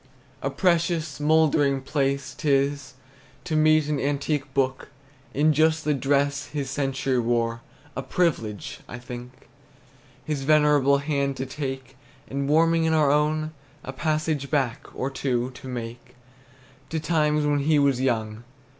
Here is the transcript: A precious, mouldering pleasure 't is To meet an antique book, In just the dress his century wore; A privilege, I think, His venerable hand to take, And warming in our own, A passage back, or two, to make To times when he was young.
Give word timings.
A 0.41 0.49
precious, 0.49 1.19
mouldering 1.19 1.79
pleasure 1.81 2.35
't 2.35 2.49
is 2.49 2.93
To 3.43 3.55
meet 3.55 3.87
an 3.87 3.99
antique 3.99 4.51
book, 4.55 4.87
In 5.31 5.53
just 5.53 5.83
the 5.85 5.93
dress 5.93 6.47
his 6.47 6.71
century 6.71 7.19
wore; 7.19 7.61
A 7.95 8.01
privilege, 8.01 8.79
I 8.87 8.97
think, 8.97 9.47
His 10.25 10.41
venerable 10.41 10.97
hand 10.97 11.37
to 11.37 11.45
take, 11.45 11.97
And 12.27 12.49
warming 12.49 12.85
in 12.85 12.95
our 12.95 13.11
own, 13.11 13.51
A 13.83 13.93
passage 13.93 14.49
back, 14.49 14.87
or 14.95 15.11
two, 15.11 15.51
to 15.51 15.67
make 15.67 16.15
To 16.89 16.99
times 16.99 17.45
when 17.45 17.59
he 17.59 17.77
was 17.77 18.01
young. 18.01 18.43